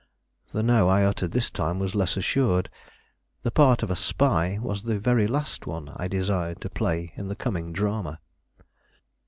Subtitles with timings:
[0.51, 2.71] The no I uttered this time was less assured;
[3.43, 7.27] the part of a spy was the very last one I desired to play in
[7.27, 8.19] the coming drama.